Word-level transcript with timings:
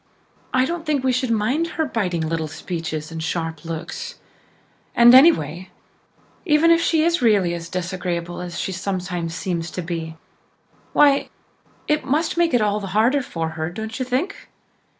I 0.51 0.65
don't 0.65 0.83
think 0.83 1.03
we 1.03 1.11
should 1.11 1.29
mind 1.29 1.67
her 1.77 1.85
biting 1.85 2.27
little 2.27 2.47
speeches 2.47 3.11
and 3.11 3.21
sharp 3.21 3.63
looks. 3.63 4.15
And 4.95 5.13
anyway, 5.13 5.69
even 6.43 6.71
if 6.71 6.81
she 6.81 7.03
is 7.03 7.21
really 7.21 7.53
as 7.53 7.69
disagreeable 7.69 8.41
as 8.41 8.57
she 8.59 8.71
sometimes 8.71 9.35
seems 9.35 9.69
to 9.69 9.83
be, 9.83 10.17
why, 10.93 11.29
it 11.87 12.03
must 12.03 12.35
make 12.35 12.55
it 12.55 12.63
all 12.63 12.79
the 12.79 12.97
harder 12.97 13.21
for 13.21 13.49
her, 13.49 13.69
don't 13.69 13.99
you 13.99 14.03
think? 14.03 14.49